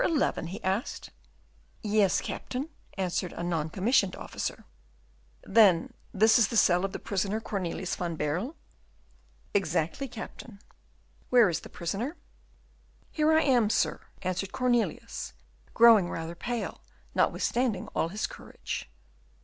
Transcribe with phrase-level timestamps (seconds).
[0.03, 1.11] 11?" he asked.
[1.83, 4.65] "Yes, Captain," answered a non commissioned officer.
[5.43, 8.55] "Then this is the cell of the prisoner Cornelius van Baerle?"
[9.53, 10.59] "Exactly, Captain."
[11.29, 12.17] "Where is the prisoner?"
[13.11, 15.33] "Here I am, sir," answered Cornelius,
[15.75, 16.81] growing rather pale,
[17.13, 18.89] notwithstanding all his courage.